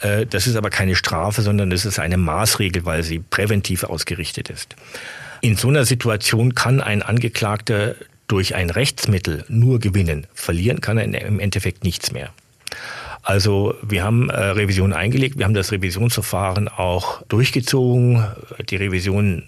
[0.00, 4.50] Äh, das ist aber keine Strafe, sondern das ist eine Maßregel, weil sie präventiv ausgerichtet
[4.50, 4.74] ist.
[5.40, 7.94] In so einer Situation kann ein Angeklagter
[8.26, 10.26] durch ein Rechtsmittel nur gewinnen.
[10.34, 12.30] Verlieren kann er im Endeffekt nichts mehr.
[13.28, 18.24] Also wir haben äh, Revision eingelegt, wir haben das Revisionsverfahren auch durchgezogen,
[18.70, 19.42] die Revision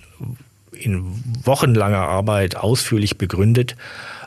[0.72, 1.02] in
[1.44, 3.76] wochenlanger Arbeit ausführlich begründet,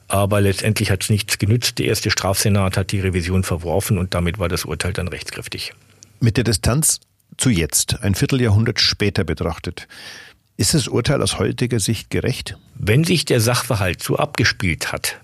[0.08, 1.78] aber letztendlich hat es nichts genützt.
[1.78, 5.76] Der erste Strafsenat hat die Revision verworfen und damit war das Urteil dann rechtskräftig.
[6.20, 6.99] Mit der Distanz
[7.38, 9.88] zu jetzt, ein Vierteljahrhundert später betrachtet,
[10.58, 12.58] ist das Urteil aus heutiger Sicht gerecht?
[12.74, 15.20] Wenn sich der Sachverhalt so abgespielt hat,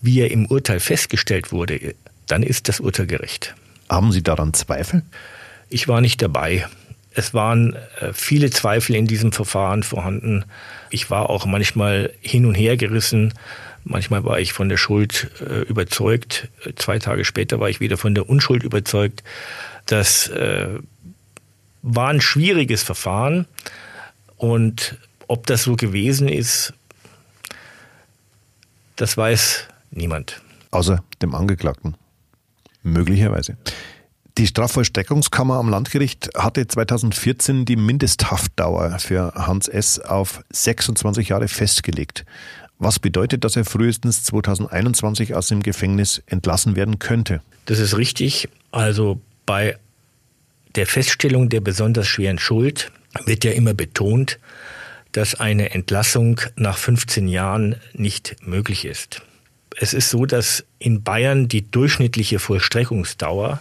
[0.00, 3.54] wie er im Urteil festgestellt wurde, dann ist das Urteil gerecht.
[3.88, 5.02] Haben Sie daran Zweifel?
[5.68, 6.66] Ich war nicht dabei.
[7.14, 10.44] Es waren äh, viele Zweifel in diesem Verfahren vorhanden.
[10.90, 13.34] Ich war auch manchmal hin und her gerissen.
[13.84, 16.48] Manchmal war ich von der Schuld äh, überzeugt.
[16.76, 19.22] Zwei Tage später war ich wieder von der Unschuld überzeugt.
[19.86, 20.68] Das äh,
[21.82, 23.46] war ein schwieriges Verfahren.
[24.36, 24.96] Und
[25.26, 26.72] ob das so gewesen ist,
[28.96, 30.40] das weiß niemand.
[30.70, 31.96] Außer dem Angeklagten.
[32.82, 33.56] Möglicherweise.
[34.38, 39.98] Die Strafvollstreckungskammer am Landgericht hatte 2014 die Mindesthaftdauer für Hans S.
[39.98, 42.24] auf 26 Jahre festgelegt.
[42.78, 47.42] Was bedeutet, dass er frühestens 2021 aus dem Gefängnis entlassen werden könnte?
[47.66, 48.48] Das ist richtig.
[48.70, 49.76] Also bei
[50.76, 52.90] der Feststellung der besonders schweren Schuld
[53.26, 54.38] wird ja immer betont,
[55.12, 59.20] dass eine Entlassung nach 15 Jahren nicht möglich ist.
[59.82, 63.58] Es ist so, dass in Bayern die durchschnittliche Vollstreckungsdauer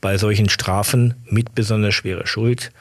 [0.00, 2.72] bei solchen Strafen mit besonders schwerer Schuld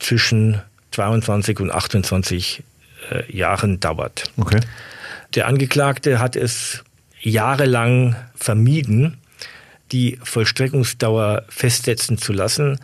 [0.00, 2.64] zwischen 22 und 28
[3.12, 4.24] äh, Jahren dauert.
[4.36, 4.58] Okay.
[5.36, 6.82] Der Angeklagte hat es
[7.20, 9.18] jahrelang vermieden,
[9.92, 12.80] die Vollstreckungsdauer festsetzen zu lassen,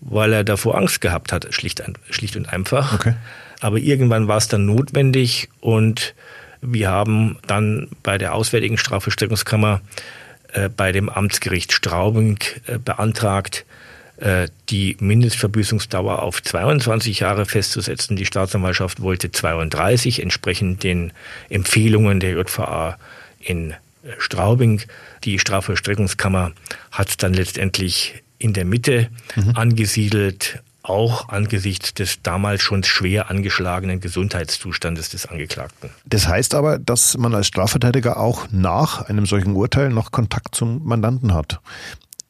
[0.00, 2.94] weil er davor Angst gehabt hat, schlicht, schlicht und einfach.
[2.94, 3.14] Okay.
[3.60, 6.14] Aber irgendwann war es dann notwendig und
[6.62, 9.80] wir haben dann bei der Auswärtigen Strafvollstreckungskammer
[10.52, 13.64] äh, bei dem Amtsgericht Straubing äh, beantragt,
[14.18, 18.16] äh, die Mindestverbüßungsdauer auf 22 Jahre festzusetzen.
[18.16, 21.12] Die Staatsanwaltschaft wollte 32, entsprechend den
[21.48, 22.98] Empfehlungen der JVA
[23.38, 23.74] in
[24.18, 24.82] Straubing.
[25.24, 26.52] Die Strafvollstreckungskammer
[26.90, 29.52] hat dann letztendlich in der Mitte mhm.
[29.54, 35.90] angesiedelt, auch angesichts des damals schon schwer angeschlagenen Gesundheitszustandes des Angeklagten.
[36.06, 40.84] Das heißt aber, dass man als Strafverteidiger auch nach einem solchen Urteil noch Kontakt zum
[40.84, 41.60] Mandanten hat.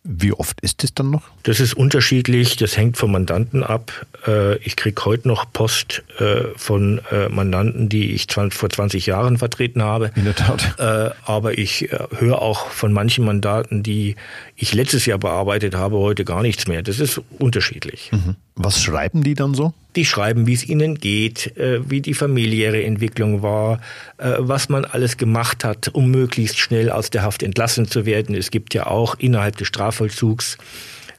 [0.03, 1.25] Wie oft ist es dann noch?
[1.43, 4.07] Das ist unterschiedlich, das hängt vom Mandanten ab.
[4.27, 9.37] Äh, ich kriege heute noch Post äh, von äh, Mandanten, die ich vor 20 Jahren
[9.37, 10.11] vertreten habe.
[10.17, 10.79] In der Tat.
[11.25, 14.17] Aber ich höre auch von manchen Mandaten, die
[14.57, 16.83] ich letztes Jahr bearbeitet habe, heute gar nichts mehr.
[16.83, 18.11] Das ist unterschiedlich.
[18.13, 18.37] Mhm.
[18.63, 19.73] Was schreiben die dann so?
[19.97, 23.81] Die schreiben, wie es ihnen geht, äh, wie die familiäre Entwicklung war,
[24.19, 28.35] äh, was man alles gemacht hat, um möglichst schnell aus der Haft entlassen zu werden.
[28.35, 30.59] Es gibt ja auch innerhalb des Strafvollzugs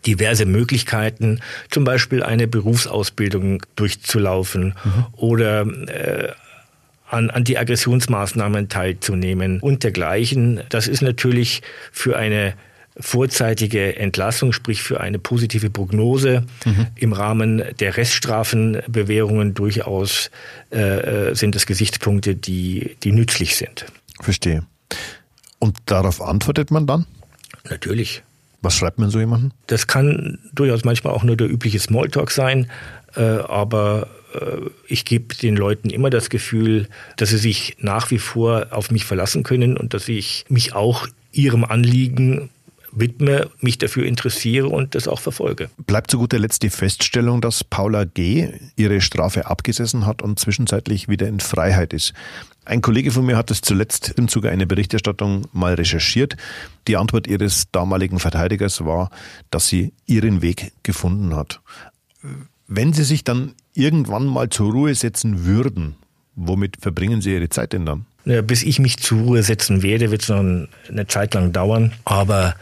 [0.05, 1.39] diverse Möglichkeiten,
[1.69, 5.05] zum Beispiel eine Berufsausbildung durchzulaufen mhm.
[5.13, 6.29] oder äh,
[7.09, 10.61] an Antiaggressionsmaßnahmen teilzunehmen und dergleichen.
[10.69, 11.61] Das ist natürlich
[11.91, 12.53] für eine
[12.99, 16.87] vorzeitige Entlassung, sprich für eine positive Prognose mhm.
[16.95, 20.29] im Rahmen der Reststrafenbewährungen durchaus
[20.71, 23.85] äh, äh, sind das Gesichtspunkte, die, die nützlich sind.
[24.19, 24.63] Verstehe.
[25.59, 27.05] Und darauf antwortet man dann?
[27.69, 28.23] Natürlich.
[28.61, 29.51] Was schreibt man so jemanden?
[29.67, 32.69] Das kann durchaus manchmal auch nur der übliche Smalltalk sein,
[33.15, 36.87] äh, aber äh, ich gebe den Leuten immer das Gefühl,
[37.17, 41.07] dass sie sich nach wie vor auf mich verlassen können und dass ich mich auch
[41.31, 42.49] ihrem Anliegen
[42.91, 45.69] widme, mich dafür interessiere und das auch verfolge.
[45.85, 48.49] Bleibt zu guter Letzt die Feststellung, dass Paula G.
[48.75, 52.13] ihre Strafe abgesessen hat und zwischenzeitlich wieder in Freiheit ist.
[52.63, 56.37] Ein Kollege von mir hat es zuletzt im Zuge einer Berichterstattung mal recherchiert.
[56.87, 59.09] Die Antwort ihres damaligen Verteidigers war,
[59.49, 61.59] dass sie ihren Weg gefunden hat.
[62.67, 65.95] Wenn Sie sich dann irgendwann mal zur Ruhe setzen würden,
[66.35, 68.05] womit verbringen Sie Ihre Zeit denn dann?
[68.25, 71.93] Bis ich mich zur Ruhe setzen werde, wird es noch eine Zeit lang dauern.
[72.05, 72.55] Aber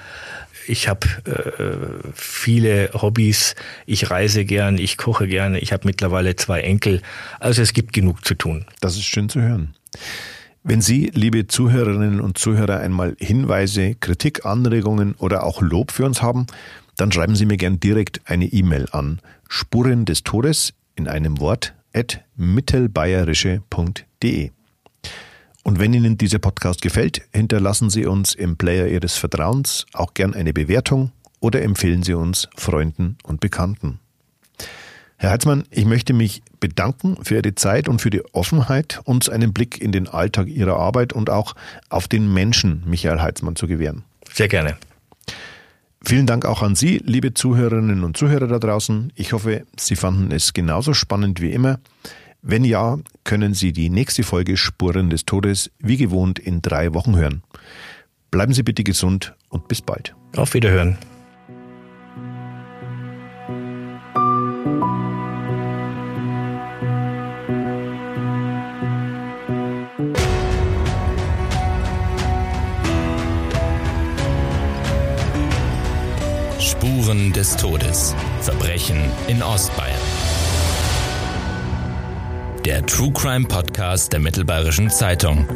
[0.70, 3.56] ich habe äh, viele Hobbys.
[3.86, 5.60] Ich reise gern, ich koche gerne.
[5.60, 7.02] Ich habe mittlerweile zwei Enkel.
[7.40, 8.66] Also es gibt genug zu tun.
[8.80, 9.74] Das ist schön zu hören.
[10.64, 16.22] Wenn Sie, liebe Zuhörerinnen und Zuhörer, einmal Hinweise, Kritik, Anregungen oder auch Lob für uns
[16.22, 16.46] haben,
[16.98, 21.74] dann schreiben Sie mir gern direkt eine E-Mail an Spuren des Todes in einem Wort
[21.94, 24.52] at mittelbayerische.de.
[25.64, 30.34] Und wenn Ihnen dieser Podcast gefällt, hinterlassen Sie uns im Player Ihres Vertrauens auch gern
[30.34, 34.00] eine Bewertung oder empfehlen Sie uns Freunden und Bekannten.
[35.18, 39.52] Herr Heitzmann, ich möchte mich bedanken für Ihre Zeit und für die Offenheit, uns einen
[39.52, 41.56] Blick in den Alltag Ihrer Arbeit und auch
[41.90, 44.04] auf den Menschen Michael Heitzmann zu gewähren.
[44.32, 44.78] Sehr gerne.
[46.02, 49.12] Vielen Dank auch an Sie, liebe Zuhörerinnen und Zuhörer da draußen.
[49.16, 51.80] Ich hoffe, Sie fanden es genauso spannend wie immer.
[52.42, 57.16] Wenn ja, können Sie die nächste Folge Spuren des Todes wie gewohnt in drei Wochen
[57.18, 57.44] hören.
[58.32, 60.16] Bleiben Sie bitte gesund und bis bald.
[60.36, 60.98] Auf Wiederhören.
[76.60, 78.16] Spuren des Todes.
[78.42, 80.00] Verbrechen in Ostbayern.
[82.66, 85.48] Der True Crime Podcast der Mittelbayerischen Zeitung.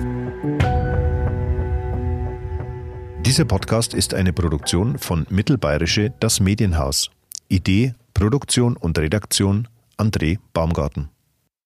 [3.25, 7.11] Dieser Podcast ist eine Produktion von Mittelbayerische Das Medienhaus.
[7.49, 11.12] Idee, Produktion und Redaktion André Baumgarten.